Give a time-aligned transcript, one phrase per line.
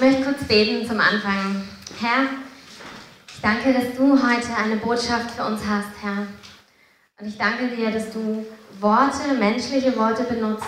[0.00, 1.62] Ich möchte kurz beten zum Anfang.
[2.00, 2.30] Herr,
[3.28, 6.26] ich danke, dass du heute eine Botschaft für uns hast, Herr.
[7.20, 8.46] Und ich danke dir, dass du
[8.80, 10.64] Worte, menschliche Worte benutzt,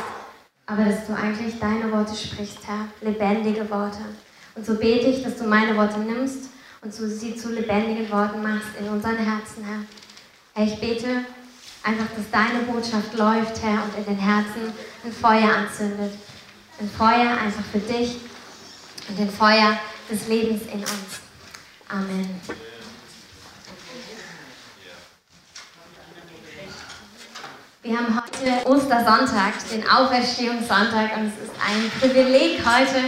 [0.66, 4.00] aber dass du eigentlich deine Worte sprichst, Herr, lebendige Worte.
[4.54, 6.50] Und so bete ich, dass du meine Worte nimmst
[6.82, 9.80] und du sie zu lebendigen Worten machst in unseren Herzen, Herr.
[10.52, 11.24] Herr, ich bete
[11.82, 16.12] einfach, dass deine Botschaft läuft, Herr, und in den Herzen ein Feuer anzündet.
[16.78, 18.18] Ein Feuer einfach für dich
[19.08, 19.78] und ein Feuer
[20.10, 21.20] des Lebens in uns.
[21.88, 22.40] Amen.
[27.82, 33.02] Wir haben heute Ostersonntag, den Auferstehungssonntag, und es ist ein Privileg, heute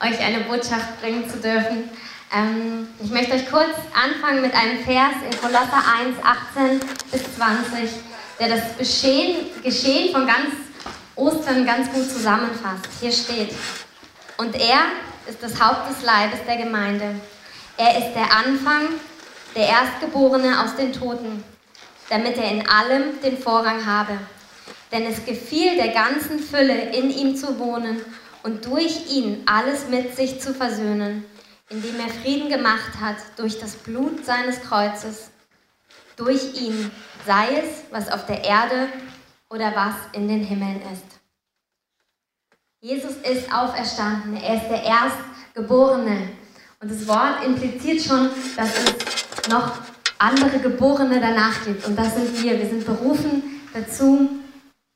[0.00, 1.90] euch eine Botschaft bringen zu dürfen.
[2.32, 6.80] Ähm, ich möchte euch kurz anfangen mit einem Vers in Kolosser 1, 18
[7.10, 7.90] bis 20,
[8.38, 10.50] der das Geschehen, Geschehen von ganz
[11.16, 12.86] Ostern ganz gut zusammenfasst.
[13.00, 13.54] Hier steht,
[14.36, 14.80] und er
[15.28, 17.14] ist das Haupt des Leibes der Gemeinde.
[17.76, 18.88] Er ist der Anfang,
[19.54, 21.44] der Erstgeborene aus den Toten
[22.08, 24.18] damit er in allem den Vorrang habe.
[24.90, 28.00] Denn es gefiel der ganzen Fülle, in ihm zu wohnen
[28.42, 31.24] und durch ihn alles mit sich zu versöhnen,
[31.68, 35.30] indem er Frieden gemacht hat durch das Blut seines Kreuzes.
[36.16, 36.90] Durch ihn,
[37.26, 38.88] sei es, was auf der Erde
[39.50, 41.17] oder was in den Himmeln ist.
[42.80, 46.28] Jesus ist auferstanden, er ist der Erstgeborene.
[46.80, 49.78] Und das Wort impliziert schon, dass es noch
[50.18, 51.84] andere Geborene danach gibt.
[51.86, 52.56] Und das sind wir.
[52.56, 54.30] Wir sind berufen dazu,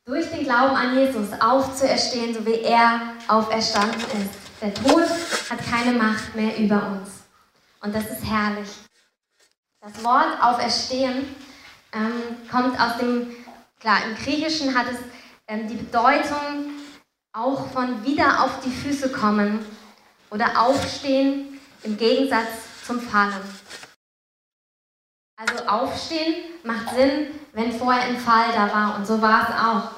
[0.04, 4.60] durch den Glauben an Jesus aufzuerstehen, so wie er auferstanden ist.
[4.60, 5.08] Der Tod
[5.50, 7.10] hat keine Macht mehr über uns.
[7.80, 8.68] Und das ist herrlich.
[9.80, 11.34] Das Wort auferstehen
[11.92, 13.34] ähm, kommt aus dem,
[13.80, 14.98] klar, im Griechischen hat es
[15.48, 16.71] ähm, die Bedeutung
[17.34, 19.64] auch von wieder auf die Füße kommen
[20.30, 22.48] oder aufstehen im Gegensatz
[22.86, 23.32] zum Fallen.
[25.36, 28.96] Also aufstehen macht Sinn, wenn vorher ein Fall da war.
[28.96, 29.90] Und so war es auch.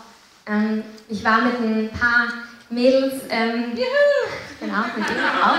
[0.47, 2.28] Ähm, ich war mit ein paar
[2.71, 3.75] Mädels, ähm,
[4.61, 5.59] genau, mit denen auch,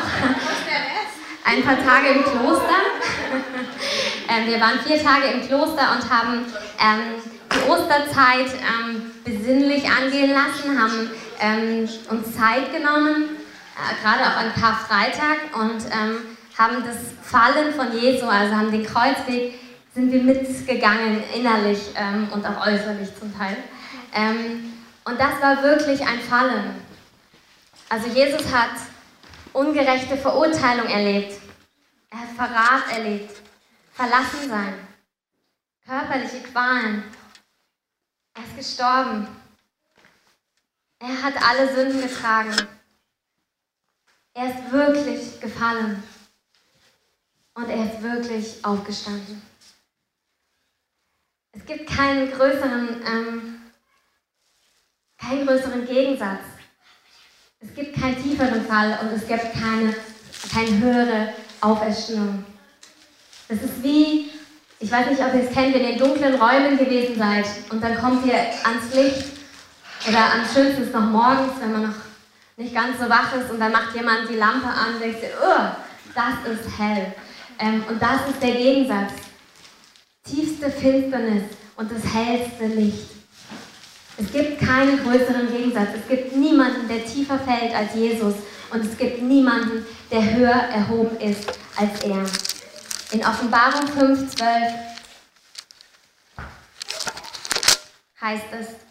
[1.43, 2.79] ein paar Tage im Kloster.
[4.29, 6.45] ähm, wir waren vier Tage im Kloster und haben
[6.79, 7.21] ähm,
[7.51, 11.09] die Osterzeit ähm, besinnlich angehen lassen, haben
[11.39, 13.29] ähm, uns Zeit genommen,
[13.75, 15.83] äh, gerade auch an Karfreitag und
[16.57, 19.59] haben das Fallen von Jesu, also haben den Kreuzweg
[19.95, 23.55] sind wir mitgegangen, innerlich ähm, und auch äußerlich zum Teil.
[24.13, 24.73] Ähm,
[25.05, 26.75] und das war wirklich ein Fallen.
[27.87, 28.75] Also Jesus hat
[29.53, 31.39] ungerechte Verurteilung erlebt.
[32.09, 33.37] Er hat Verrat erlebt,
[33.93, 34.73] verlassen sein,
[35.87, 37.03] körperliche Qualen.
[38.33, 39.27] Er ist gestorben.
[41.07, 42.55] Er hat alle Sünden getragen.
[44.33, 46.01] Er ist wirklich gefallen.
[47.53, 49.39] Und er ist wirklich aufgestanden.
[51.51, 53.61] Es gibt keinen größeren, ähm,
[55.19, 56.41] keinen größeren Gegensatz.
[57.59, 59.95] Es gibt keinen tieferen Fall und es gibt keine,
[60.51, 62.43] keine höhere Auferstehung.
[63.47, 64.31] Das ist wie,
[64.79, 67.81] ich weiß nicht, ob ihr es kennt, wenn ihr in dunklen Räumen gewesen seid und
[67.81, 69.34] dann kommt ihr ans Licht
[70.07, 71.95] oder am schönsten ist noch morgens, wenn man noch
[72.57, 75.61] nicht ganz so wach ist und dann macht jemand die Lampe an und denkt oh,
[76.13, 77.13] das ist hell.
[77.59, 79.13] Ähm, und das ist der Gegensatz
[80.23, 81.43] tiefste Finsternis
[81.75, 83.09] und das hellste Licht.
[84.17, 85.89] Es gibt keinen größeren Gegensatz.
[85.95, 88.35] Es gibt niemanden, der tiefer fällt als Jesus.
[88.71, 92.25] Und es gibt niemanden, der höher erhoben ist als er.
[93.11, 94.71] In Offenbarung 5,12
[98.21, 98.84] heißt es,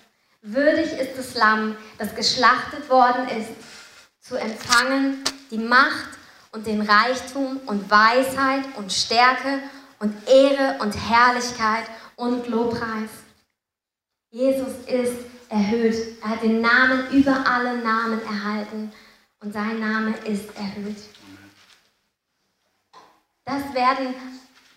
[0.44, 3.50] würdig ist das Lamm, das geschlachtet worden ist,
[4.21, 6.10] zu empfangen die Macht
[6.53, 9.60] und den Reichtum und Weisheit und Stärke
[9.99, 11.84] und Ehre und Herrlichkeit
[12.16, 13.10] und Lobpreis.
[14.31, 15.16] Jesus ist
[15.49, 15.97] erhöht.
[16.22, 18.93] Er hat den Namen über alle Namen erhalten
[19.41, 20.97] und sein Name ist erhöht.
[23.44, 24.14] Das werden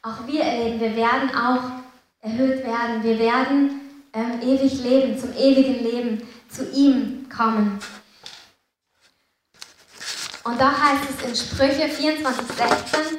[0.02, 0.80] auch wir erleben.
[0.80, 1.64] Wir werden auch
[2.22, 3.04] erhöht werden.
[3.04, 7.80] Wir werden ähm, ewig leben, zum ewigen Leben, zu ihm kommen.
[10.44, 13.18] Und da heißt es in Sprüche 24, 16,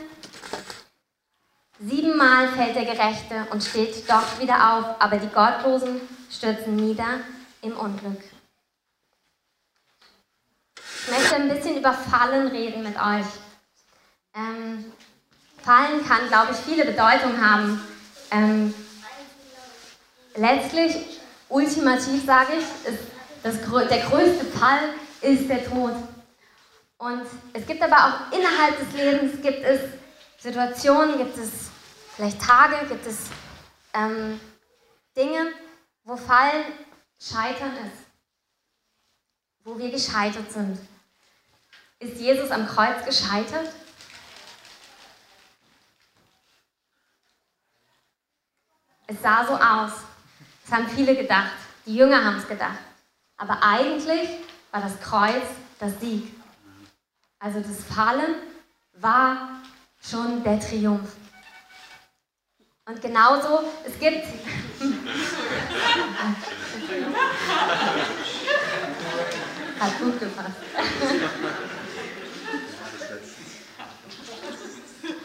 [1.81, 7.21] Siebenmal fällt der Gerechte und steht doch wieder auf, aber die Gottlosen stürzen nieder
[7.63, 8.21] im Unglück.
[10.77, 13.27] Ich möchte ein bisschen über Fallen reden mit euch.
[14.35, 14.93] Ähm,
[15.63, 17.81] Fallen kann, glaube ich, viele Bedeutungen haben.
[18.33, 18.75] Ähm,
[20.39, 23.03] letztlich, ultimativ sage ich, ist
[23.43, 23.57] das,
[23.89, 25.93] der größte Fall ist der Tod.
[26.99, 29.81] Und es gibt aber auch innerhalb des Lebens, gibt es
[30.39, 31.71] Situationen, gibt es
[32.17, 33.27] vielleicht Tage, gibt es
[33.95, 34.41] ähm,
[35.17, 35.53] Dinge,
[36.05, 36.65] wo Fallen
[37.21, 38.07] Scheitern ist,
[39.65, 40.79] wo wir gescheitert sind.
[42.01, 43.73] Ist Jesus am Kreuz gescheitert?
[49.07, 50.08] Es sah so aus.
[50.69, 51.53] Das haben viele gedacht.
[51.87, 52.77] Die Jünger haben es gedacht.
[53.39, 54.29] Aber eigentlich
[54.71, 55.47] war das Kreuz
[55.79, 56.31] das Sieg.
[57.39, 58.35] Also das Fallen
[58.93, 59.63] war
[60.03, 61.09] schon der Triumph.
[62.85, 64.27] Und genauso, es gibt.
[69.81, 70.57] Hat gut gepasst.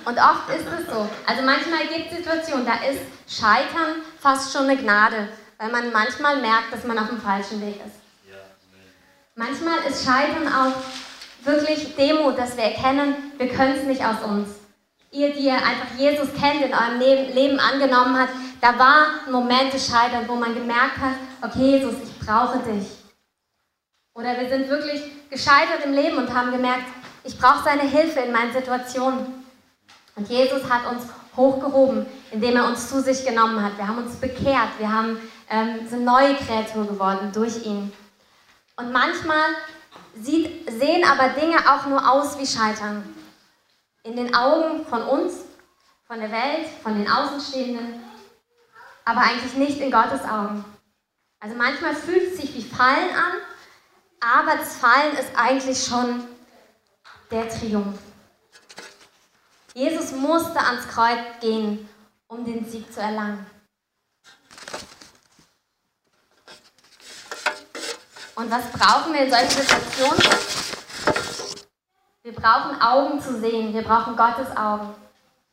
[0.05, 1.09] Und oft ist es so.
[1.25, 6.41] Also manchmal gibt es Situationen, da ist Scheitern fast schon eine Gnade, weil man manchmal
[6.41, 8.03] merkt, dass man auf dem falschen Weg ist.
[9.35, 10.73] Manchmal ist Scheitern auch
[11.43, 14.49] wirklich Demut, dass wir erkennen, wir können es nicht aus uns.
[15.11, 18.29] Ihr, die ihr einfach Jesus kennt, in eurem Leben angenommen hat,
[18.61, 22.87] da war ein Moment des Scheiterns, wo man gemerkt hat, okay Jesus, ich brauche dich.
[24.15, 26.85] Oder wir sind wirklich gescheitert im Leben und haben gemerkt,
[27.23, 29.42] ich brauche seine Hilfe in meinen Situationen.
[30.15, 31.03] Und Jesus hat uns
[31.35, 33.77] hochgehoben, indem er uns zu sich genommen hat.
[33.77, 35.17] Wir haben uns bekehrt, wir haben,
[35.49, 37.91] ähm, sind neue Kreatur geworden durch ihn.
[38.75, 39.55] Und manchmal
[40.15, 43.03] sieht, sehen aber Dinge auch nur aus wie Scheitern.
[44.03, 45.45] In den Augen von uns,
[46.07, 48.03] von der Welt, von den Außenstehenden,
[49.05, 50.63] aber eigentlich nicht in Gottes Augen.
[51.39, 53.33] Also manchmal fühlt es sich wie Fallen an,
[54.21, 56.23] aber das Fallen ist eigentlich schon
[57.31, 57.99] der Triumph.
[59.73, 61.89] Jesus musste ans Kreuz gehen,
[62.27, 63.43] um den Sieg zu erlangen.
[68.35, 70.23] Und was brauchen wir in solchen Situationen?
[72.23, 74.93] Wir brauchen Augen zu sehen, wir brauchen Gottes Augen.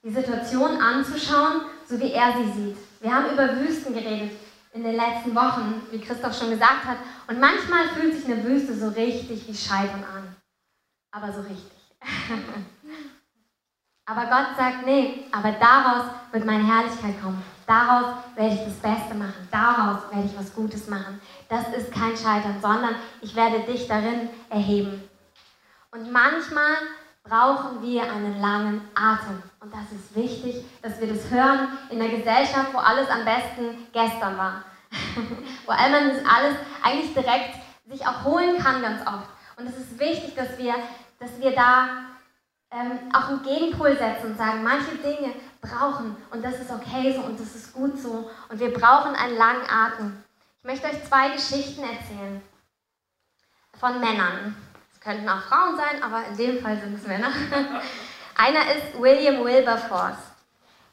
[0.02, 2.76] Die Situation anzuschauen, so wie er sie sieht.
[3.00, 4.32] Wir haben über Wüsten geredet
[4.72, 6.98] in den letzten Wochen, wie Christoph schon gesagt hat.
[7.26, 10.36] Und manchmal fühlt sich eine Wüste so richtig wie Scheitern an.
[11.10, 11.72] Aber so richtig.
[14.10, 17.40] Aber Gott sagt, nee, aber daraus wird meine Herrlichkeit kommen.
[17.64, 19.48] Daraus werde ich das Beste machen.
[19.52, 21.20] Daraus werde ich was Gutes machen.
[21.48, 25.08] Das ist kein Scheitern, sondern ich werde dich darin erheben.
[25.92, 26.74] Und manchmal
[27.22, 29.40] brauchen wir einen langen Atem.
[29.60, 33.86] Und das ist wichtig, dass wir das hören in einer Gesellschaft, wo alles am besten
[33.92, 34.64] gestern war.
[35.66, 37.54] wo man das alles eigentlich direkt
[37.88, 39.28] sich auch holen kann ganz oft.
[39.56, 40.74] Und es ist wichtig, dass wir,
[41.20, 42.09] dass wir da
[42.72, 47.22] ähm, auch einen Gegenpol setzen und sagen, manche Dinge brauchen und das ist okay so
[47.22, 50.22] und das ist gut so und wir brauchen einen langen Atem.
[50.60, 52.40] Ich möchte euch zwei Geschichten erzählen
[53.78, 54.54] von Männern.
[54.92, 57.30] Es könnten auch Frauen sein, aber in dem Fall sind es Männer.
[58.36, 60.18] Einer ist William Wilberforce.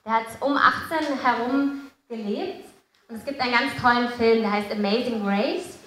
[0.06, 2.66] Der hat um 18 herum gelebt
[3.10, 5.78] und es gibt einen ganz tollen Film, der heißt Amazing Race.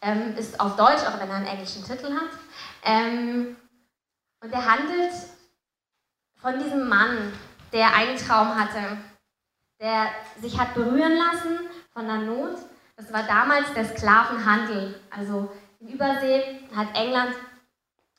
[0.00, 2.30] Ähm, ist auf Deutsch, auch wenn er einen englischen Titel hat.
[2.84, 3.56] Ähm,
[4.40, 5.12] und der handelt
[6.40, 7.32] von diesem Mann,
[7.72, 8.98] der einen Traum hatte,
[9.80, 10.08] der
[10.40, 11.58] sich hat berühren lassen
[11.92, 12.58] von der Not.
[12.96, 15.00] Das war damals der Sklavenhandel.
[15.10, 15.50] Also
[15.80, 17.34] in Übersee hat England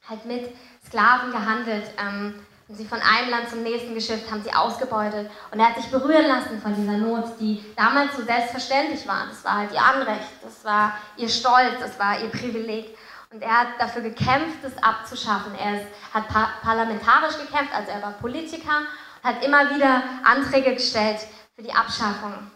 [0.08, 0.56] halt mit
[0.86, 1.92] Sklaven gehandelt.
[1.98, 2.36] Ähm,
[2.70, 5.30] und sie von einem Land zum nächsten geschifft, haben sie ausgebeutet.
[5.52, 9.26] Und er hat sich berühren lassen von dieser Not, die damals so selbstverständlich war.
[9.28, 12.96] Das war halt ihr Anrecht, das war ihr Stolz, das war ihr Privileg.
[13.32, 15.54] Und er hat dafür gekämpft, es abzuschaffen.
[15.56, 18.88] Er ist, hat par parlamentarisch gekämpft, also er war Politiker
[19.24, 21.20] hat immer wieder Anträge gestellt
[21.56, 22.50] für die Abschaffung.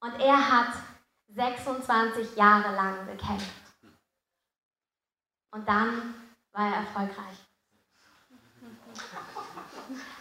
[0.00, 0.74] Und er hat
[1.28, 3.50] 26 Jahre lang gekämpft.
[5.50, 6.14] Und dann
[6.52, 7.36] war er erfolgreich.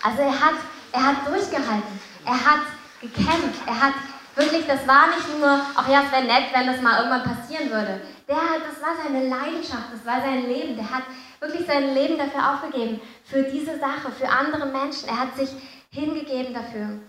[0.01, 0.55] Also er hat,
[0.91, 2.00] er hat durchgehalten.
[2.25, 2.62] Er hat
[3.01, 3.67] gekämpft.
[3.67, 3.93] Er hat
[4.35, 7.69] wirklich, das war nicht nur, ach ja, es wäre nett, wenn das mal irgendwann passieren
[7.69, 10.75] würde der, das war seine Leidenschaft, das war sein Leben.
[10.75, 11.03] Der hat
[11.39, 15.08] wirklich sein Leben dafür aufgegeben, für diese Sache, für andere Menschen.
[15.10, 15.50] Er hat sich
[15.91, 17.00] hingegeben dafür.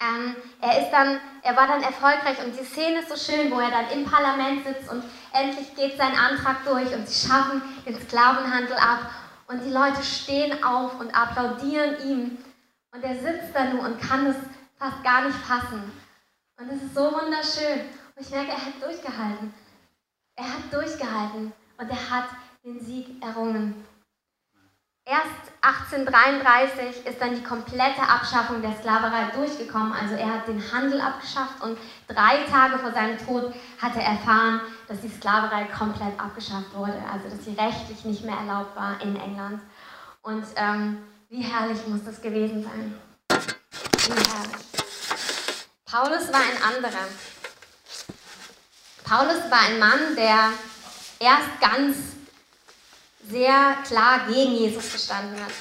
[0.00, 3.58] Ähm, er, ist dann, er war dann erfolgreich und die Szene ist so schön, wo
[3.58, 8.00] er dann im Parlament sitzt und endlich geht sein Antrag durch und sie schaffen den
[8.00, 9.10] Sklavenhandel ab
[9.48, 12.38] und die Leute stehen auf und applaudieren ihm
[12.92, 14.36] und er sitzt da nur und kann es
[14.78, 15.90] fast gar nicht fassen.
[16.60, 17.80] Und es ist so wunderschön.
[18.14, 19.52] Und ich merke, er hat durchgehalten.
[20.38, 22.28] Er hat durchgehalten und er hat
[22.64, 23.84] den Sieg errungen.
[25.04, 29.92] Erst 1833 ist dann die komplette Abschaffung der Sklaverei durchgekommen.
[29.92, 31.76] Also er hat den Handel abgeschafft und
[32.06, 33.52] drei Tage vor seinem Tod
[33.82, 38.36] hat er erfahren, dass die Sklaverei komplett abgeschafft wurde, also dass sie rechtlich nicht mehr
[38.36, 39.60] erlaubt war in England.
[40.22, 40.98] Und ähm,
[41.30, 42.94] wie herrlich muss das gewesen sein.
[43.30, 44.66] Wie herrlich.
[45.84, 47.08] Paulus war ein anderer.
[49.08, 50.52] Paulus war ein Mann, der
[51.18, 51.96] erst ganz
[53.26, 55.52] sehr klar gegen Jesus gestanden hat.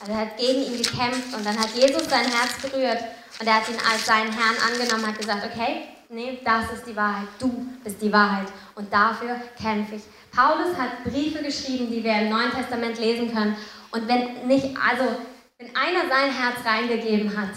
[0.00, 3.02] Also er hat gegen ihn gekämpft und dann hat Jesus sein Herz berührt
[3.40, 6.94] und er hat ihn als seinen Herrn angenommen, hat gesagt, okay, nee, das ist die
[6.94, 7.48] Wahrheit, du
[7.82, 8.46] bist die Wahrheit
[8.76, 10.02] und dafür kämpfe ich.
[10.30, 13.56] Paulus hat Briefe geschrieben, die wir im Neuen Testament lesen können
[13.90, 15.16] und wenn nicht, also
[15.58, 17.50] wenn einer sein Herz reingegeben hat,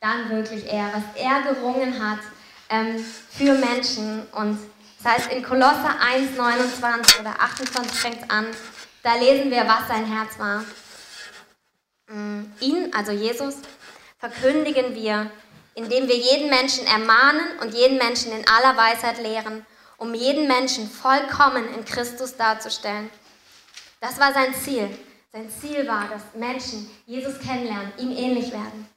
[0.00, 2.20] dann wirklich er, was er gerungen hat
[2.68, 4.58] ähm, für Menschen und
[5.02, 8.46] das heißt in Kolosser 1, 29 oder 28 fängt es an,
[9.02, 10.64] da lesen wir, was sein Herz war.
[12.08, 13.56] Mm, ihn, also Jesus,
[14.18, 15.30] verkündigen wir,
[15.74, 19.64] indem wir jeden Menschen ermahnen und jeden Menschen in aller Weisheit lehren,
[19.98, 23.10] um jeden Menschen vollkommen in Christus darzustellen.
[24.00, 24.88] Das war sein Ziel.
[25.32, 28.88] Sein Ziel war, dass Menschen Jesus kennenlernen, ihm ähnlich werden.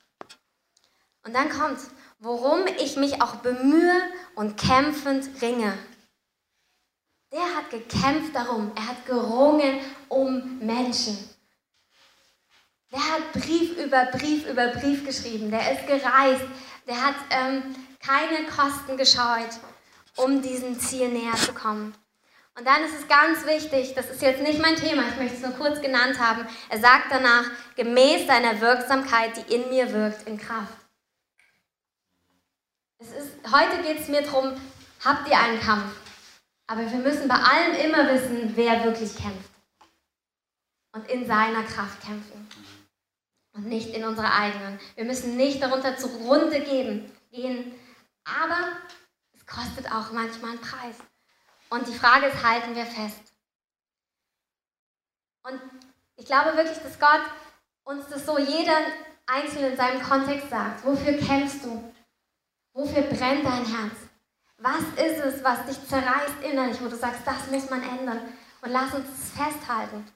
[1.24, 1.80] Und dann kommt,
[2.20, 4.02] worum ich mich auch bemühe
[4.36, 5.78] und kämpfend ringe.
[7.32, 11.18] Der hat gekämpft darum, er hat gerungen um Menschen.
[12.92, 16.44] Der hat Brief über Brief über Brief geschrieben, der ist gereist,
[16.88, 19.60] der hat ähm, keine Kosten gescheut,
[20.16, 21.94] um diesem Ziel näher zu kommen.
[22.58, 25.42] Und dann ist es ganz wichtig, das ist jetzt nicht mein Thema, ich möchte es
[25.42, 27.46] nur kurz genannt haben, er sagt danach,
[27.76, 30.89] gemäß seiner Wirksamkeit, die in mir wirkt, in Kraft.
[33.02, 34.60] Es ist, heute geht es mir darum,
[35.06, 35.96] habt ihr einen Kampf?
[36.68, 39.50] Aber wir müssen bei allem immer wissen, wer wirklich kämpft.
[40.92, 42.48] Und in seiner Kraft kämpfen
[43.54, 44.80] und nicht in unserer eigenen.
[44.96, 47.74] Wir müssen nicht darunter zugrunde gehen, gehen,
[48.26, 48.74] aber
[49.34, 50.98] es kostet auch manchmal einen Preis.
[51.70, 53.22] Und die Frage ist, halten wir fest?
[55.44, 55.62] Und
[56.18, 57.22] ich glaube wirklich, dass Gott
[57.84, 58.78] uns das so jeder
[59.26, 60.84] Einzelne in seinem Kontext sagt.
[60.84, 61.94] Wofür kämpfst du?
[62.80, 63.92] Wofür brennt dein Herz?
[64.60, 68.22] Was ist es, was dich zerreißt innerlich, wo du sagst, das muss man ändern?
[68.62, 70.08] Und lass uns es festhalten.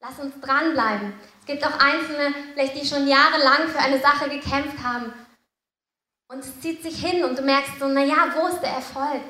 [0.00, 1.12] Lass uns dranbleiben.
[1.40, 5.12] Es gibt auch Einzelne, vielleicht die schon jahrelang für eine Sache gekämpft haben.
[6.28, 9.20] Und es zieht sich hin und du merkst so, naja, wo ist der Erfolg?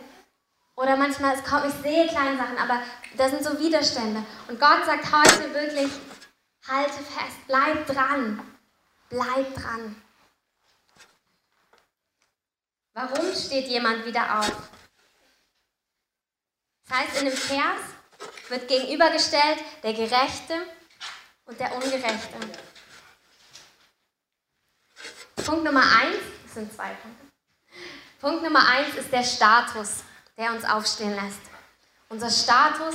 [0.76, 2.82] Oder manchmal, es kommt, ich sehe kleine Sachen, aber
[3.16, 4.24] da sind so Widerstände.
[4.46, 5.90] Und Gott sagt heute wirklich,
[6.68, 8.40] halte fest, bleib dran,
[9.10, 9.96] bleib dran.
[12.96, 14.70] Warum steht jemand wieder auf?
[16.88, 17.82] Das heißt in dem Vers,
[18.48, 20.54] wird gegenübergestellt der Gerechte
[21.44, 22.38] und der Ungerechte.
[25.44, 27.26] Punkt Nummer eins, das sind zwei Punkte.
[28.18, 30.02] Punkt Nummer eins ist der Status,
[30.38, 31.42] der uns aufstehen lässt.
[32.08, 32.94] Unser Status,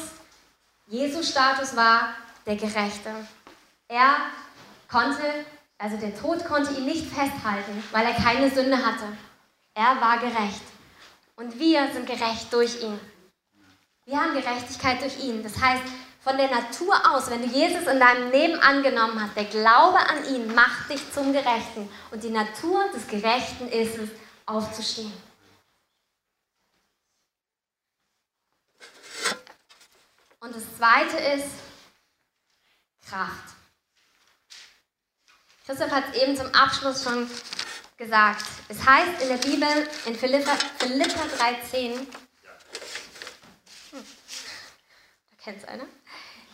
[0.88, 2.16] Jesu Status war
[2.48, 3.28] der Gerechte.
[3.88, 4.18] Er
[4.90, 5.46] konnte,
[5.78, 9.16] also der Tod konnte ihn nicht festhalten, weil er keine Sünde hatte.
[9.74, 10.64] Er war gerecht.
[11.36, 13.00] Und wir sind gerecht durch ihn.
[14.06, 15.44] Wir haben Gerechtigkeit durch ihn.
[15.44, 15.84] Das heißt,
[16.22, 20.26] von der Natur aus, wenn du Jesus in deinem Leben angenommen hast, der Glaube an
[20.26, 21.90] ihn macht dich zum Gerechten.
[22.12, 24.10] Und die Natur des Gerechten ist es,
[24.46, 25.14] aufzustehen.
[30.40, 31.48] Und das zweite ist
[33.08, 33.56] Kraft.
[35.66, 37.30] Christoph hat es eben zum Abschluss schon
[38.02, 38.44] gesagt.
[38.68, 41.22] Es heißt in der Bibel in Philippa, Philippa
[41.72, 42.08] 3,10,
[45.44, 45.86] Kennt es einer?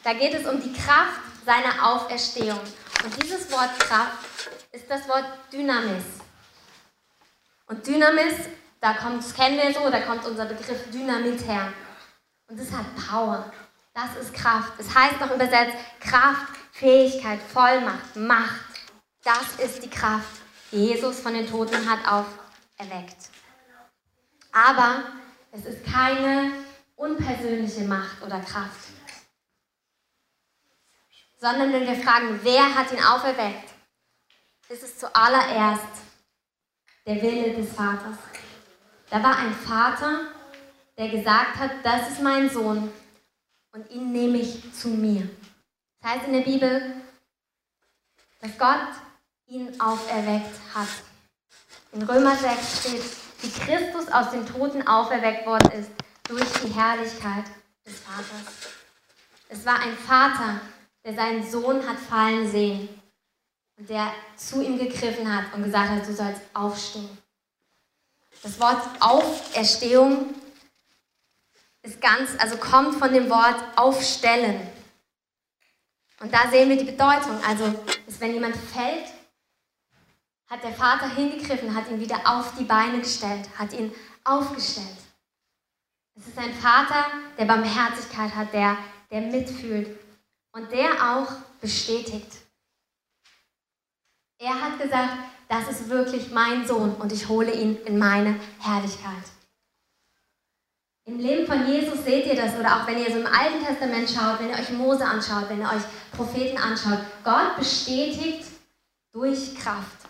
[0.04, 2.60] Da geht es um die Kraft seiner Auferstehung.
[3.04, 4.18] Und dieses Wort Kraft
[4.72, 6.06] ist das Wort Dynamis.
[7.68, 8.36] Und Dynamis,
[8.80, 11.74] da kommt, das kennen wir so, da kommt unser Begriff Dynamit her.
[12.48, 13.51] Und das hat Power.
[13.94, 14.74] Das ist Kraft.
[14.77, 18.62] Es das heißt noch übersetzt Kraft, Fähigkeit, Vollmacht, Macht.
[19.24, 23.30] Das ist die Kraft, Jesus von den Toten hat auferweckt.
[24.52, 25.04] Aber
[25.52, 26.52] es ist keine
[26.96, 28.90] unpersönliche Macht oder Kraft.
[31.40, 33.70] Sondern wenn wir fragen, wer hat ihn auferweckt,
[34.70, 35.84] ist es zuallererst
[37.06, 38.18] der Wille des Vaters.
[39.10, 40.34] Da war ein Vater,
[40.98, 42.92] der gesagt hat, das ist mein Sohn
[43.72, 45.30] und ihn nehme ich zu mir.
[46.02, 47.02] Das heißt in der Bibel,
[48.42, 49.07] dass Gott
[49.48, 50.88] ihn auferweckt hat.
[51.94, 53.04] In Römer 6 steht,
[53.42, 55.89] wie Christus aus den Toten auferweckt worden ist,
[56.27, 57.46] durch die Herrlichkeit
[57.86, 58.74] des Vaters.
[59.50, 60.60] Es war ein Vater,
[61.06, 62.89] der seinen Sohn hat fallen sehen
[63.77, 67.18] und der zu ihm gegriffen hat und gesagt hat, du sollst aufstehen.
[68.44, 70.36] Das Wort Auferstehung
[71.82, 74.60] ist ganz, also kommt von dem Wort aufstellen.
[76.20, 77.39] Und da sehen wir die Bedeutung.
[77.48, 77.74] Also,
[78.08, 79.06] ist, wenn jemand fällt,
[80.48, 84.98] hat der Vater hingegriffen, hat ihn wieder auf die Beine gestellt, hat ihn aufgestellt.
[86.16, 87.06] Es ist ein Vater,
[87.38, 88.77] der Barmherzigkeit hat, der,
[89.12, 90.00] der mitfühlt
[90.51, 92.32] und der auch bestätigt.
[94.39, 95.13] Er hat gesagt,
[95.48, 99.24] das ist wirklich mein Sohn und ich hole ihn in meine Herrlichkeit.
[101.06, 104.10] Im Leben von Jesus seht ihr das, oder auch wenn ihr so im Alten Testament
[104.10, 108.46] schaut, wenn ihr euch Mose anschaut, wenn ihr euch Propheten anschaut, Gott bestätigt
[109.13, 110.07] durch Kraft.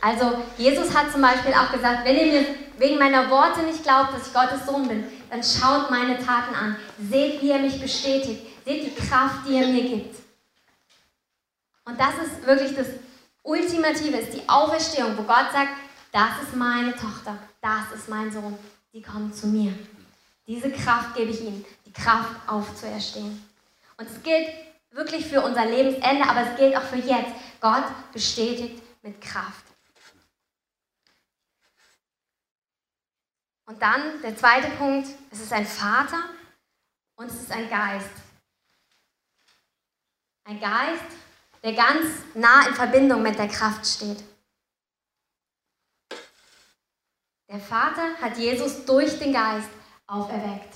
[0.00, 2.46] Also Jesus hat zum Beispiel auch gesagt, wenn ihr mir
[2.78, 6.76] wegen meiner Worte nicht glaubt, dass ich Gottes Sohn bin, dann schaut meine Taten an.
[6.98, 8.46] Seht, wie er mich bestätigt.
[8.64, 10.16] Seht die Kraft, die er mir gibt.
[11.84, 12.86] Und das ist wirklich das
[13.42, 15.70] Ultimative, ist die Auferstehung, wo Gott sagt,
[16.12, 18.58] das ist meine Tochter, das ist mein Sohn,
[18.92, 19.72] die kommt zu mir.
[20.46, 23.44] Diese Kraft gebe ich ihnen, die Kraft aufzuerstehen.
[23.96, 24.48] Und es gilt
[24.90, 27.32] wirklich für unser Lebensende, aber es gilt auch für jetzt.
[27.60, 29.69] Gott bestätigt mit Kraft.
[33.70, 36.24] Und dann der zweite Punkt, es ist ein Vater
[37.14, 38.10] und es ist ein Geist.
[40.42, 41.04] Ein Geist,
[41.62, 44.24] der ganz nah in Verbindung mit der Kraft steht.
[47.48, 49.70] Der Vater hat Jesus durch den Geist
[50.08, 50.74] auferweckt.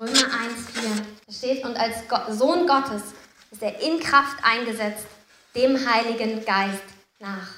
[0.00, 1.04] Römer 1,4.
[1.26, 3.02] Da steht, und als Sohn Gottes
[3.50, 5.06] ist er in Kraft eingesetzt,
[5.54, 6.84] dem Heiligen Geist
[7.18, 7.50] nach,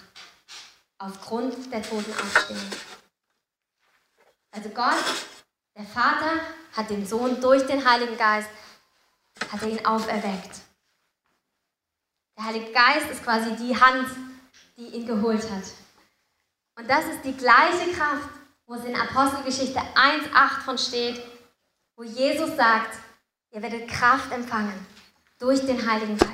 [0.98, 2.91] aufgrund der toten Aufstehung.
[4.52, 5.02] Also Gott,
[5.76, 6.40] der Vater,
[6.76, 8.48] hat den Sohn durch den Heiligen Geist,
[9.50, 10.60] hat er ihn auferweckt.
[12.36, 14.08] Der Heilige Geist ist quasi die Hand,
[14.76, 15.64] die ihn geholt hat.
[16.76, 18.28] Und das ist die gleiche Kraft,
[18.66, 21.22] wo es in Apostelgeschichte 1.8 von steht,
[21.96, 22.98] wo Jesus sagt,
[23.50, 24.86] ihr werdet Kraft empfangen
[25.38, 26.32] durch den Heiligen Geist.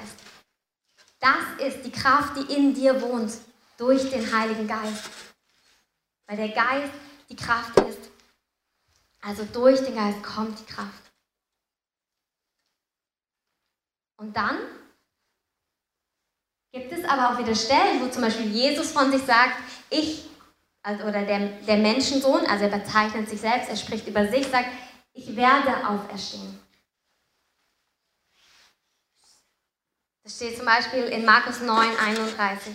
[1.20, 3.32] Das ist die Kraft, die in dir wohnt,
[3.76, 5.11] durch den Heiligen Geist.
[6.26, 6.92] Weil der Geist
[7.28, 8.10] die Kraft ist.
[9.20, 11.10] Also durch den Geist kommt die Kraft.
[14.16, 14.58] Und dann
[16.72, 19.56] gibt es aber auch wieder Stellen, wo zum Beispiel Jesus von sich sagt,
[19.90, 20.28] ich,
[20.82, 24.68] also, oder der, der Menschensohn, also er bezeichnet sich selbst, er spricht über sich, sagt,
[25.12, 26.58] ich werde auferstehen.
[30.22, 32.74] Das steht zum Beispiel in Markus 9, 31.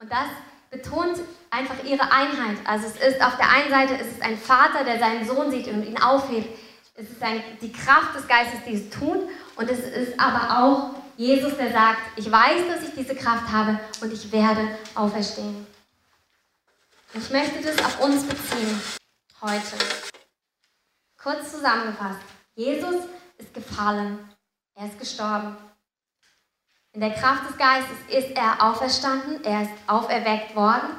[0.00, 0.28] Und das
[0.70, 1.18] betont
[1.50, 2.56] einfach ihre Einheit.
[2.64, 5.68] Also es ist auf der einen Seite es ist ein Vater, der seinen Sohn sieht
[5.68, 6.58] und ihn aufhebt.
[6.94, 9.28] Es ist ein, die Kraft des Geistes, die es tut.
[9.56, 13.78] Und es ist aber auch Jesus, der sagt, ich weiß, dass ich diese Kraft habe
[14.00, 15.66] und ich werde auferstehen.
[17.12, 18.80] Ich möchte das auf uns beziehen
[19.42, 19.76] heute.
[21.22, 22.20] Kurz zusammengefasst.
[22.54, 23.04] Jesus
[23.36, 24.18] ist gefallen.
[24.74, 25.56] Er ist gestorben.
[26.92, 30.90] In der Kraft des Geistes ist er auferstanden, er ist auferweckt worden.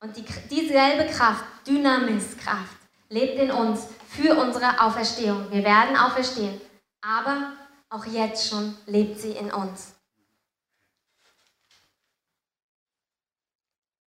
[0.00, 2.76] Und die, dieselbe Kraft, Dynamis-Kraft,
[3.08, 5.50] lebt in uns für unsere Auferstehung.
[5.50, 6.60] Wir werden auferstehen,
[7.00, 7.54] aber
[7.90, 9.94] auch jetzt schon lebt sie in uns.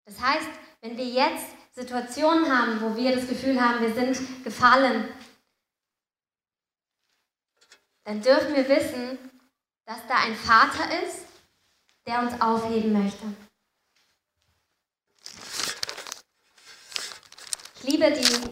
[0.05, 0.49] Das heißt,
[0.83, 5.09] wenn wir jetzt Situationen haben, wo wir das Gefühl haben, wir sind gefallen,
[8.11, 9.19] dann dürfen wir wissen,
[9.87, 11.19] dass da ein Vater ist,
[12.09, 13.25] der uns aufheben möchte.
[17.77, 18.51] Ich liebe die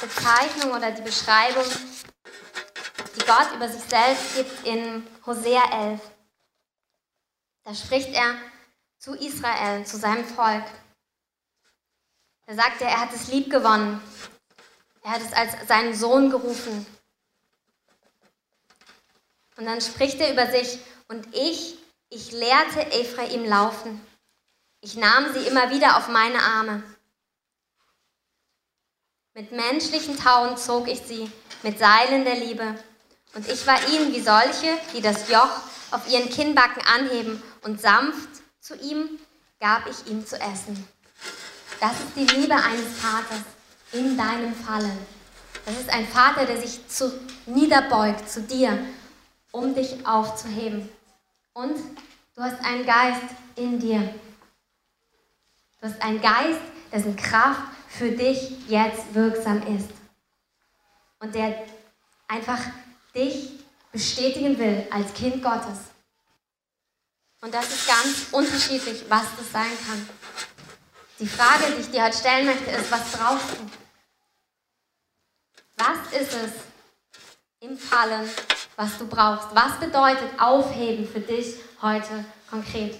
[0.00, 1.64] Bezeichnung oder die Beschreibung,
[3.14, 6.00] die Gott über sich selbst gibt in Hosea 11.
[7.64, 8.36] Da spricht er
[8.98, 10.64] zu Israel, zu seinem Volk.
[12.46, 14.00] Da sagt er, er hat es lieb gewonnen.
[15.02, 16.86] Er hat es als seinen Sohn gerufen.
[19.56, 21.76] Und dann spricht er über sich, und ich,
[22.08, 24.00] ich lehrte Ephraim laufen.
[24.80, 26.82] Ich nahm sie immer wieder auf meine Arme.
[29.34, 31.30] Mit menschlichen Tauen zog ich sie,
[31.62, 32.74] mit Seilen der Liebe.
[33.34, 35.50] Und ich war ihnen wie solche, die das Joch
[35.90, 38.28] auf ihren Kinnbacken anheben, und sanft
[38.60, 39.18] zu ihm
[39.60, 40.88] gab ich ihm zu essen.
[41.80, 43.44] Das ist die Liebe eines Vaters
[43.92, 45.06] in deinem Fallen.
[45.64, 47.12] Das ist ein Vater, der sich zu,
[47.46, 48.78] niederbeugt zu dir
[49.54, 50.88] um dich aufzuheben.
[51.52, 51.76] Und
[52.34, 53.22] du hast einen Geist
[53.54, 54.00] in dir.
[55.80, 56.60] Du hast einen Geist,
[56.92, 59.90] dessen Kraft für dich jetzt wirksam ist.
[61.20, 61.64] Und der
[62.26, 62.58] einfach
[63.14, 63.60] dich
[63.92, 65.78] bestätigen will als Kind Gottes.
[67.40, 70.08] Und das ist ganz unterschiedlich, was das sein kann.
[71.20, 73.70] Die Frage, die ich dir heute stellen möchte, ist, was brauchst du?
[75.76, 76.73] Was ist es
[77.64, 78.28] im Fallen,
[78.76, 79.54] was du brauchst?
[79.54, 82.98] Was bedeutet Aufheben für dich heute konkret?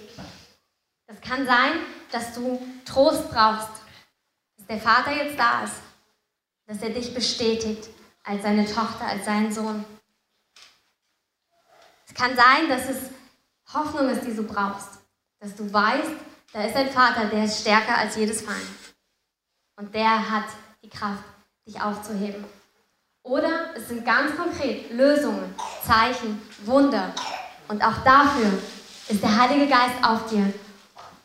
[1.07, 1.73] Das kann sein,
[2.11, 3.69] dass du Trost brauchst,
[4.57, 5.75] dass der Vater jetzt da ist,
[6.65, 7.89] dass er dich bestätigt
[8.23, 9.85] als seine Tochter, als seinen Sohn.
[12.07, 13.11] Es kann sein, dass es
[13.71, 14.99] Hoffnung ist, die du brauchst,
[15.39, 16.11] dass du weißt,
[16.53, 18.65] da ist ein Vater, der ist stärker als jedes Feind.
[19.75, 20.45] Und der hat
[20.81, 21.23] die Kraft,
[21.67, 22.45] dich aufzuheben.
[23.25, 27.11] Oder es sind ganz konkret Lösungen, Zeichen, Wunder.
[27.67, 28.51] Und auch dafür
[29.09, 30.53] ist der Heilige Geist auf dir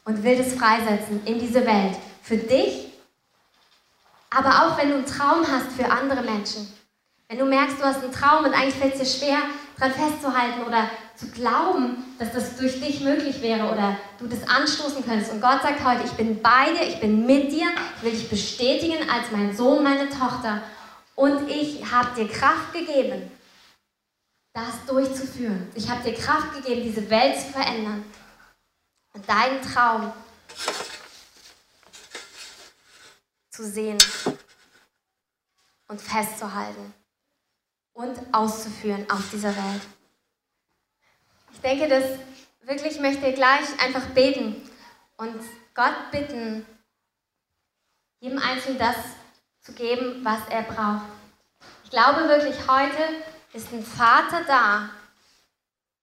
[0.07, 1.99] und will das freisetzen in diese Welt.
[2.23, 2.89] Für dich,
[4.31, 6.73] aber auch wenn du einen Traum hast für andere Menschen.
[7.29, 9.39] Wenn du merkst, du hast einen Traum und eigentlich fällt es dir schwer,
[9.79, 15.05] daran festzuhalten oder zu glauben, dass das durch dich möglich wäre oder du das anstoßen
[15.05, 15.33] könntest.
[15.33, 17.67] Und Gott sagt heute, ich bin bei dir, ich bin mit dir,
[17.99, 20.63] ich will dich bestätigen als mein Sohn, meine Tochter.
[21.21, 23.31] Und ich habe dir Kraft gegeben,
[24.55, 25.71] das durchzuführen.
[25.75, 28.03] Ich habe dir Kraft gegeben, diese Welt zu verändern.
[29.13, 30.15] Und deinen Traum
[33.51, 33.99] zu sehen
[35.89, 36.95] und festzuhalten
[37.93, 39.83] und auszuführen auf dieser Welt.
[41.53, 42.19] Ich denke, dass
[42.63, 44.67] wirklich möchte ich gleich einfach beten
[45.19, 45.39] und
[45.75, 46.65] Gott bitten,
[48.21, 48.97] jedem Einzelnen das
[49.63, 51.07] zu geben, was er braucht.
[51.85, 53.03] Ich glaube wirklich, heute
[53.53, 54.91] ist ein Vater da,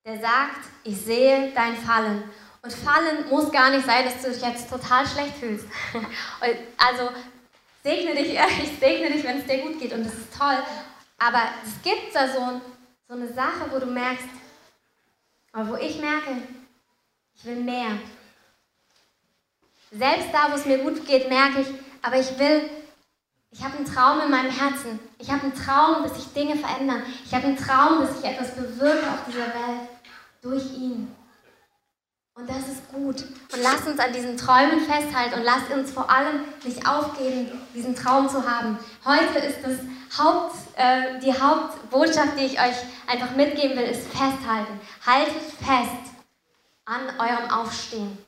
[0.06, 2.24] der sagt, ich sehe dein Fallen.
[2.62, 5.66] Und Fallen muss gar nicht sein, dass du dich jetzt total schlecht fühlst.
[6.78, 7.10] also
[7.84, 10.58] segne dich, ich segne dich, wenn es dir gut geht und das ist toll.
[11.18, 12.62] Aber es gibt da so,
[13.08, 14.28] so eine Sache, wo du merkst,
[15.54, 16.38] oder wo ich merke,
[17.36, 17.98] ich will mehr.
[19.92, 21.68] Selbst da, wo es mir gut geht, merke ich,
[22.02, 22.70] aber ich will,
[23.58, 25.00] ich habe einen Traum in meinem Herzen.
[25.18, 27.02] Ich habe einen Traum, dass sich Dinge verändern.
[27.26, 29.90] Ich habe einen Traum, dass ich etwas bewirke auf dieser Welt
[30.44, 31.16] durch ihn.
[32.36, 33.24] Und das ist gut.
[33.52, 37.96] Und lasst uns an diesen Träumen festhalten und lasst uns vor allem nicht aufgeben, diesen
[37.96, 38.78] Traum zu haben.
[39.04, 39.80] Heute ist das
[40.20, 42.76] Haupt, äh, die Hauptbotschaft, die ich euch
[43.08, 44.80] einfach mitgeben will, ist festhalten.
[45.04, 46.14] Haltet fest
[46.86, 48.20] an eurem Aufstehen.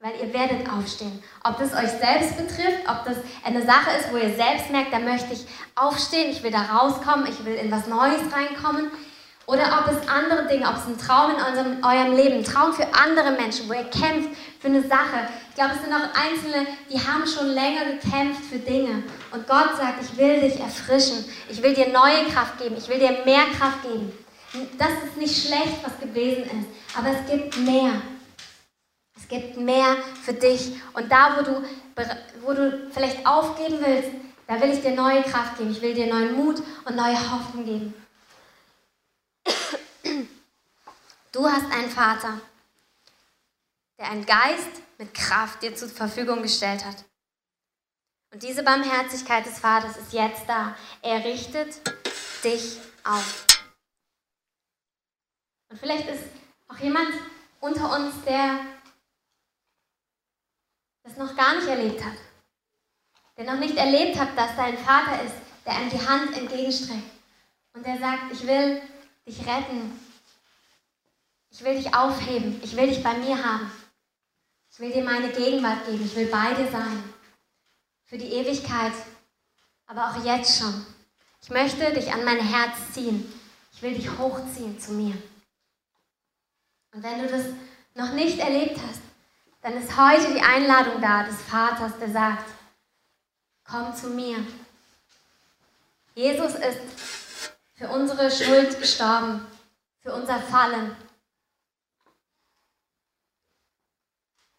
[0.00, 1.22] Weil ihr werdet aufstehen.
[1.42, 4.98] Ob das euch selbst betrifft, ob das eine Sache ist, wo ihr selbst merkt, da
[4.98, 8.90] möchte ich aufstehen, ich will da rauskommen, ich will in was Neues reinkommen.
[9.46, 12.74] Oder ob es andere Dinge, ob es ein Traum in eurem, eurem Leben, ein Traum
[12.74, 14.28] für andere Menschen, wo ihr kämpft
[14.60, 15.28] für eine Sache.
[15.48, 19.04] Ich glaube, es sind auch Einzelne, die haben schon länger gekämpft für Dinge.
[19.32, 21.24] Und Gott sagt, ich will dich erfrischen.
[21.48, 22.76] Ich will dir neue Kraft geben.
[22.76, 24.12] Ich will dir mehr Kraft geben.
[24.76, 26.98] Das ist nicht schlecht, was gewesen ist.
[26.98, 27.92] Aber es gibt mehr.
[29.26, 30.80] Es gibt mehr für dich.
[30.92, 31.64] Und da, wo du,
[32.42, 34.10] wo du vielleicht aufgeben willst,
[34.46, 35.72] da will ich dir neue Kraft geben.
[35.72, 37.94] Ich will dir neuen Mut und neue Hoffnung geben.
[41.32, 42.40] Du hast einen Vater,
[43.98, 47.04] der einen Geist mit Kraft dir zur Verfügung gestellt hat.
[48.32, 50.76] Und diese Barmherzigkeit des Vaters ist jetzt da.
[51.02, 51.80] Er richtet
[52.44, 53.44] dich auf.
[55.68, 56.22] Und vielleicht ist
[56.68, 57.10] auch jemand
[57.60, 58.60] unter uns, der
[61.06, 62.14] das noch gar nicht erlebt hat.
[63.36, 67.10] Der noch nicht erlebt hat, dass da ein Vater ist, der einem die Hand entgegenstreckt.
[67.74, 68.82] Und der sagt, ich will
[69.26, 69.98] dich retten.
[71.50, 72.60] Ich will dich aufheben.
[72.62, 73.70] Ich will dich bei mir haben.
[74.70, 76.04] Ich will dir meine Gegenwart geben.
[76.04, 77.04] Ich will bei dir sein.
[78.04, 78.92] Für die Ewigkeit.
[79.86, 80.86] Aber auch jetzt schon.
[81.42, 83.32] Ich möchte dich an mein Herz ziehen.
[83.72, 85.14] Ich will dich hochziehen zu mir.
[86.92, 87.44] Und wenn du das
[87.94, 89.02] noch nicht erlebt hast,
[89.66, 92.48] dann ist heute die Einladung da des Vaters, der sagt,
[93.64, 94.38] komm zu mir.
[96.14, 99.44] Jesus ist für unsere Schuld gestorben,
[100.02, 100.94] für unser Fallen.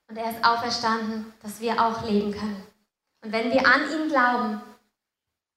[0.09, 2.67] Und er ist auferstanden, dass wir auch leben können.
[3.21, 4.61] Und wenn wir an ihn glauben,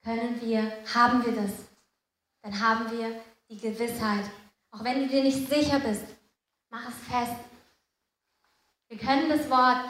[0.05, 1.51] können wir, haben wir das.
[2.43, 4.31] Dann haben wir die Gewissheit.
[4.71, 6.05] Auch wenn du dir nicht sicher bist,
[6.71, 7.50] mach es fest.
[8.91, 9.85] Wir können das Wort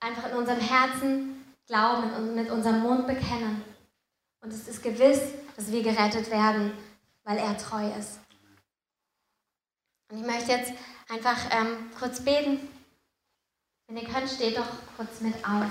[0.00, 3.62] einfach in unserem Herzen glauben und mit unserem Mund bekennen.
[4.40, 5.20] Und es ist gewiss,
[5.56, 6.72] dass wir gerettet werden
[7.24, 8.20] weil er treu ist.
[10.10, 10.72] Und ich möchte jetzt
[11.08, 12.68] einfach ähm, kurz beten.
[13.86, 15.70] Wenn ihr könnt, steht doch kurz mit auf.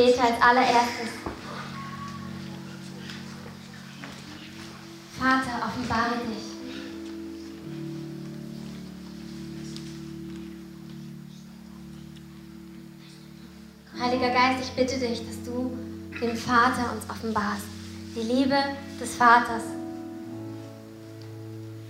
[0.00, 1.10] Ich als allererstes.
[5.18, 6.50] Vater, offenbare dich.
[14.00, 15.76] Heiliger Geist, ich bitte dich, dass du
[16.20, 17.66] den Vater uns offenbarst.
[18.16, 18.56] Die Liebe
[18.98, 19.64] des Vaters,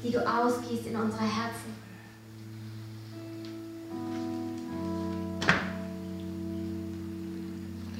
[0.02, 1.89] die du ausgießt in unsere Herzen.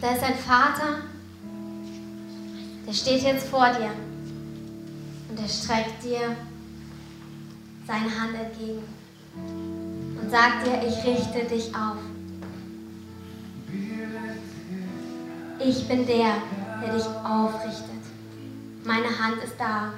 [0.01, 1.03] Da ist ein Vater,
[2.87, 3.91] der steht jetzt vor dir
[5.29, 6.37] und er streckt dir
[7.87, 8.83] seine Hand entgegen
[9.37, 11.99] und sagt dir, ich richte dich auf.
[15.59, 16.35] Ich bin der,
[16.83, 18.01] der dich aufrichtet.
[18.85, 19.93] Meine Hand ist da.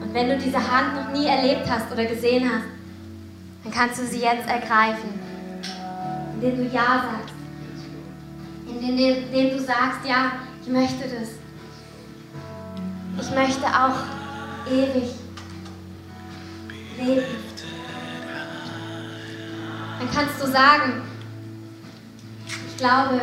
[0.00, 2.66] Und wenn du diese Hand noch nie erlebt hast oder gesehen hast,
[3.64, 5.18] dann kannst du sie jetzt ergreifen,
[6.34, 7.23] indem du Ja sagst.
[8.80, 10.32] Indem, indem du sagst, ja,
[10.62, 11.30] ich möchte das.
[13.20, 15.10] Ich möchte auch ewig
[16.98, 17.24] leben.
[19.98, 21.02] Dann kannst du sagen,
[22.68, 23.20] ich glaube,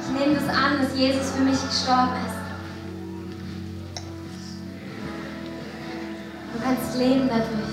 [0.00, 2.44] ich nehme das an, dass Jesus für mich gestorben ist.
[6.52, 7.63] Du kannst leben dadurch.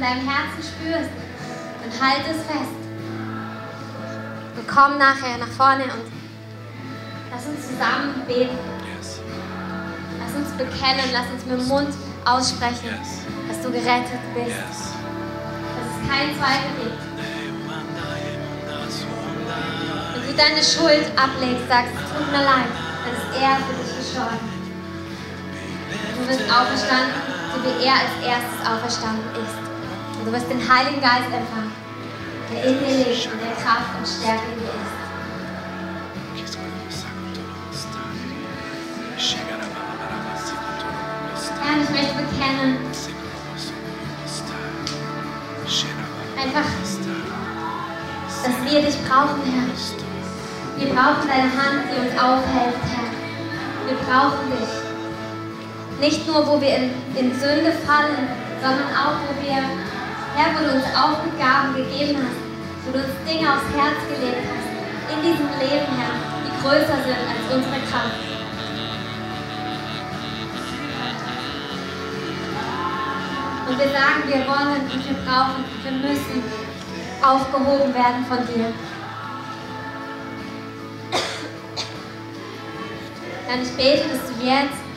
[0.00, 1.10] In deinem Herzen spürst,
[1.82, 2.80] dann halt es fest.
[4.56, 6.08] Und komm nachher nach vorne und
[7.30, 8.56] lass uns zusammen beten.
[10.18, 11.92] Lass uns bekennen, lass uns mit dem Mund
[12.24, 12.96] aussprechen,
[13.46, 14.56] dass du gerettet bist.
[15.76, 17.00] Dass es keinen Zweifel gibt.
[20.14, 22.72] Wenn du deine Schuld ablegst, sagst, es tut mir leid,
[23.04, 24.48] dann ist er für dich gestorben.
[26.16, 27.20] Du wirst auferstanden,
[27.52, 29.59] so wie er als erstes auferstanden ist.
[30.20, 31.72] Und du wirst den Heiligen Geist empfangen,
[32.52, 35.00] der in dir lebt und der Kraft und Stärke in dir ist.
[41.62, 42.78] Herr, ich möchte bekennen,
[46.36, 46.68] einfach,
[48.42, 49.68] dass wir dich brauchen, Herr.
[50.76, 53.08] Wir brauchen deine Hand, die uns aufhält, Herr.
[53.88, 56.00] Wir brauchen dich.
[56.00, 58.28] Nicht nur, wo wir in, in Sünde fallen,
[58.60, 59.89] sondern auch, wo wir,
[60.40, 62.40] Herr, wo du uns Aufgaben gegeben hast,
[62.86, 67.20] wo du uns Dinge aufs Herz gelegt hast, in diesem Leben, Herr, die größer sind
[67.28, 68.16] als unsere Kraft.
[73.68, 76.42] Und wir sagen, wir wollen und wir brauchen, wir müssen
[77.22, 78.72] aufgehoben werden von dir.
[83.46, 84.89] Herr, ich bete, dass du jetzt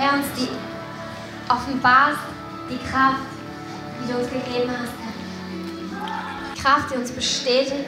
[0.00, 0.48] Herr, uns die
[1.46, 2.20] offenbarst,
[2.70, 3.20] die Kraft,
[4.00, 6.54] die du uns gegeben hast, Herr.
[6.54, 7.84] Die Kraft, die uns bestätigt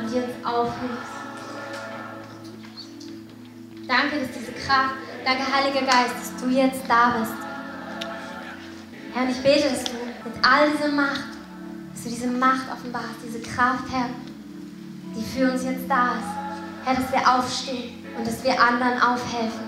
[0.00, 1.12] und die uns aufhilft.
[3.86, 4.94] Danke, dass diese Kraft,
[5.26, 7.34] danke Heiliger Geist, dass du jetzt da bist.
[9.12, 9.92] Herr, und ich bete, dass du
[10.24, 11.26] mit all dieser Macht,
[11.92, 14.08] dass du diese Macht offenbarst, diese Kraft, Herr,
[15.14, 16.86] die für uns jetzt da ist.
[16.86, 19.63] Herr, dass wir aufstehen und dass wir anderen aufhelfen.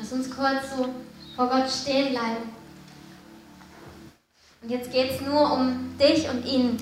[0.00, 0.88] Lass uns kurz so
[1.36, 2.54] vor Gott stehen bleiben.
[4.62, 6.76] Und jetzt geht es nur um dich und ihn.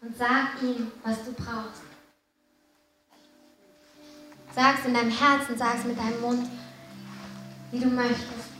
[0.00, 1.82] Und sag ihm, was du brauchst.
[4.54, 6.48] Sag es in deinem Herzen, sag es mit deinem Mund,
[7.72, 8.50] wie du möchtest.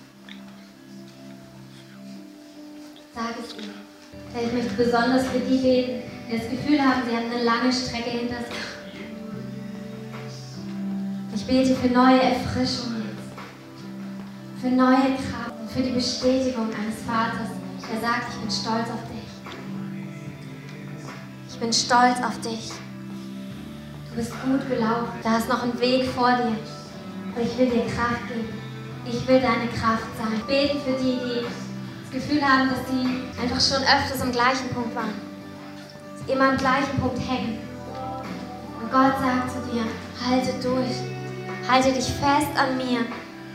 [3.15, 3.73] Sag es ihm.
[4.45, 8.11] Ich möchte besonders für die beten, die das Gefühl haben, sie haben eine lange Strecke
[8.11, 8.76] hinter sich.
[11.37, 14.63] Ich bete für neue Erfrischung jetzt.
[14.63, 17.51] Für neue Kraft und für die Bestätigung eines Vaters,
[17.93, 19.29] der sagt, ich bin stolz auf dich.
[21.51, 22.73] Ich bin stolz auf dich.
[24.09, 25.13] Du bist gut gelaufen.
[25.23, 26.57] Da ist noch ein Weg vor dir.
[27.37, 28.49] Und ich will dir Kraft geben.
[29.05, 30.41] Ich will deine Kraft sein.
[30.47, 34.97] Beten für die, die das Gefühl haben, dass sie einfach schon öfters am gleichen Punkt
[34.97, 35.13] waren.
[36.13, 37.59] Dass sie immer am gleichen Punkt hängen.
[38.81, 39.85] Und Gott sagt zu dir,
[40.27, 41.16] halte durch.
[41.69, 43.01] Halte dich fest an mir.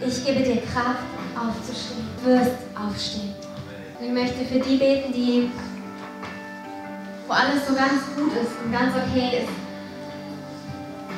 [0.06, 1.00] Ich gebe dir Kraft,
[1.36, 2.06] aufzustehen.
[2.22, 3.34] Du wirst aufstehen.
[3.98, 5.50] Und ich möchte für die beten, die,
[7.28, 9.50] wo alles so ganz gut ist und ganz okay ist.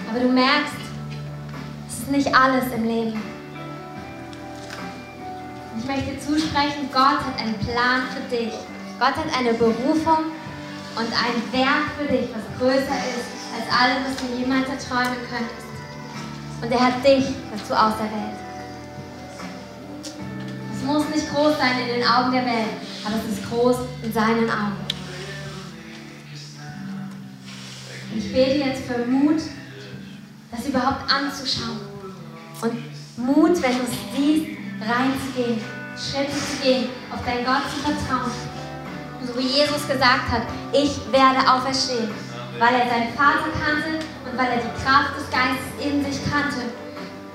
[0.10, 0.76] Aber du merkst,
[1.88, 3.22] es ist nicht alles im Leben.
[5.80, 8.54] Ich möchte zusprechen, Gott hat einen Plan für dich.
[9.00, 10.32] Gott hat eine Berufung
[10.96, 15.73] und ein Werk für dich, was größer ist als alles, was du jemals erträumen könntest.
[16.64, 18.40] Und er hat dich dazu auserwählt.
[20.74, 22.72] Es muss nicht groß sein in den Augen der Welt,
[23.06, 24.78] aber es ist groß in seinen Augen.
[28.16, 29.42] Ich bete jetzt für Mut,
[30.52, 31.82] das überhaupt anzuschauen.
[32.62, 32.74] Und
[33.18, 35.60] Mut, wenn du es siehst, reinzugehen,
[35.98, 38.32] Schritte zu gehen, auf deinen Gott zu vertrauen.
[39.28, 42.10] So wie Jesus gesagt hat, ich werde auferstehen,
[42.58, 46.70] weil er seinen Vater kannte und weil er die Kraft des Geistes in sich kannte,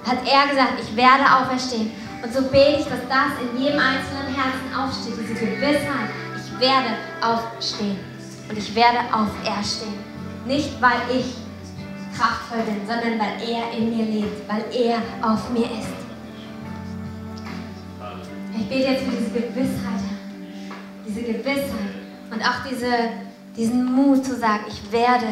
[0.04, 1.92] hat er gesagt, ich werde auferstehen.
[2.22, 6.96] Und so bete ich, dass das in jedem einzelnen Herzen aufsteht, diese Gewissheit, ich werde
[7.22, 7.98] aufstehen
[8.48, 9.94] und ich werde auferstehen.
[10.46, 11.34] Nicht, weil ich
[12.16, 15.94] kraftvoll bin, sondern weil er in mir lebt, weil er auf mir ist.
[18.56, 20.02] Ich bete jetzt für diese Gewissheit,
[21.06, 21.94] diese Gewissheit
[22.30, 22.92] und auch diese,
[23.56, 25.26] diesen Mut zu sagen, ich werde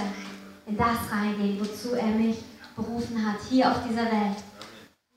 [0.66, 2.38] in das reingehen, wozu er mich
[2.74, 4.36] berufen hat, hier auf dieser Welt.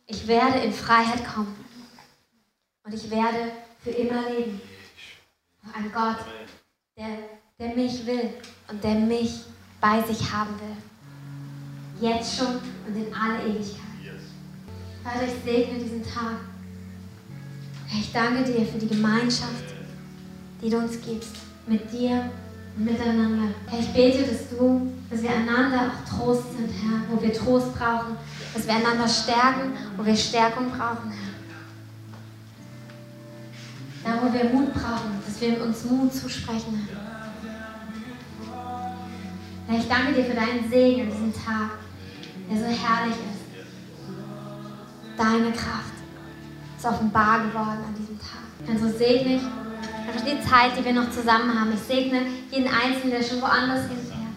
[0.05, 1.55] Ich werde in Freiheit kommen
[2.83, 3.51] und ich werde
[3.83, 4.61] für immer leben.
[5.73, 6.25] Ein Gott,
[6.97, 7.17] der,
[7.59, 8.33] der mich will
[8.69, 9.41] und der mich
[9.81, 12.09] bei sich haben will.
[12.09, 13.79] Jetzt schon und in alle Ewigkeit.
[15.03, 16.37] Vater, ich segne diesen Tag.
[17.91, 19.65] Ich danke dir für die Gemeinschaft,
[20.61, 21.35] die du uns gibst,
[21.65, 22.29] mit dir
[22.79, 23.53] miteinander.
[23.67, 27.77] Herr, ich bete, dass du, dass wir einander auch Trost sind, Herr, wo wir Trost
[27.77, 28.15] brauchen,
[28.53, 31.29] dass wir einander stärken, wo wir Stärkung brauchen, Herr.
[34.03, 37.09] Da, wo wir Mut brauchen, dass wir uns Mut zusprechen, Herr.
[39.67, 41.71] Herr, ich danke dir für deinen Segen an diesem Tag,
[42.49, 43.39] der so herrlich ist.
[45.17, 45.93] Deine Kraft
[46.77, 48.47] ist offenbar geworden an diesem Tag.
[48.65, 49.41] Und so segne ich
[50.07, 51.73] einfach die Zeit, die wir noch zusammen haben.
[51.73, 54.35] Ich segne jeden Einzelnen, der schon woanders hinfährt,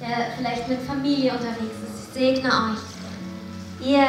[0.00, 2.08] der vielleicht mit Familie unterwegs ist.
[2.08, 3.86] Ich segne euch.
[3.86, 4.06] Ihr,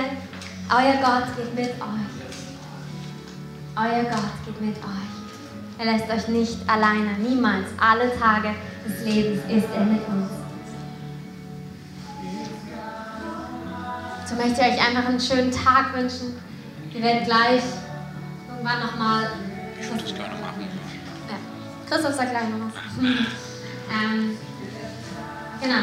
[0.69, 2.11] euer Gott geht mit euch.
[3.75, 5.11] Euer Gott geht mit euch.
[5.77, 7.67] Er lässt euch nicht alleine, niemals.
[7.79, 8.53] Alle Tage
[8.85, 10.29] des Lebens ist er mit uns.
[14.27, 16.39] So möchte ich euch einfach einen schönen Tag wünschen.
[16.91, 17.63] Wir werden gleich
[18.49, 19.29] irgendwann nochmal.
[19.79, 19.87] Ich
[21.91, 23.03] Christoph sagt gleich noch was.
[23.03, 24.37] ähm,
[25.61, 25.75] genau.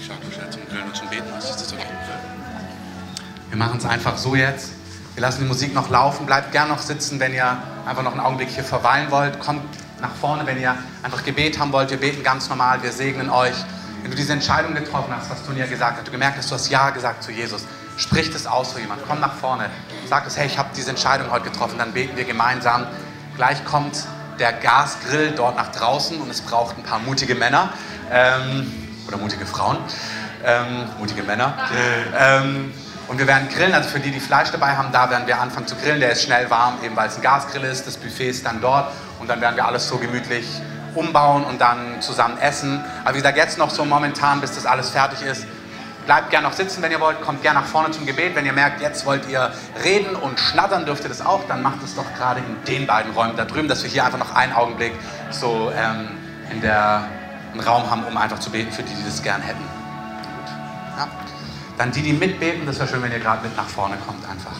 [0.00, 1.50] Schau, du stellst zum Grillen und zum Beten was.
[1.50, 1.84] Ist das okay?
[3.50, 4.72] Wir machen es einfach so jetzt.
[5.14, 6.24] Wir lassen die Musik noch laufen.
[6.24, 9.38] Bleibt gern noch sitzen, wenn ihr einfach noch einen Augenblick hier verweilen wollt.
[9.40, 9.62] Kommt
[10.00, 11.90] nach vorne, wenn ihr einfach Gebet haben wollt.
[11.90, 12.82] Wir beten ganz normal.
[12.82, 13.54] Wir segnen euch.
[14.00, 16.70] Wenn du diese Entscheidung getroffen hast, was Tonia gesagt hat, du gemerkt hast, du hast
[16.70, 17.66] Ja gesagt zu Jesus,
[17.98, 19.02] sprich das aus für jemand.
[19.06, 19.68] Komm nach vorne.
[20.08, 21.76] Sag es, hey, ich habe diese Entscheidung heute getroffen.
[21.76, 22.86] Dann beten wir gemeinsam.
[23.36, 24.06] Gleich kommt
[24.42, 27.72] der Gasgrill dort nach draußen und es braucht ein paar mutige Männer
[28.10, 28.70] ähm,
[29.06, 29.78] oder mutige Frauen.
[30.44, 31.54] Ähm, mutige Männer.
[32.18, 32.74] Ähm,
[33.06, 35.68] und wir werden grillen, also für die, die Fleisch dabei haben, da werden wir anfangen
[35.68, 36.00] zu grillen.
[36.00, 37.86] Der ist schnell warm, eben weil es ein Gasgrill ist.
[37.86, 40.44] Das Buffet ist dann dort und dann werden wir alles so gemütlich
[40.96, 42.84] umbauen und dann zusammen essen.
[43.04, 45.46] Aber wie gesagt, jetzt noch so momentan, bis das alles fertig ist,
[46.06, 47.20] bleibt gerne noch sitzen, wenn ihr wollt.
[47.20, 48.34] Kommt gerne nach vorne zum Gebet.
[48.34, 49.52] Wenn ihr merkt, jetzt wollt ihr
[49.84, 51.46] reden und schnattern, dürft ihr das auch.
[51.48, 54.18] Dann macht es doch gerade in den beiden Räumen da drüben, dass wir hier einfach
[54.18, 54.92] noch einen Augenblick
[55.30, 56.08] so ähm,
[56.50, 57.04] in der,
[57.52, 59.64] einen Raum haben, um einfach zu beten für die, die das gern hätten.
[60.96, 61.08] Ja.
[61.78, 64.52] Dann die, die mitbeten, das wäre schön, wenn ihr gerade mit nach vorne kommt einfach.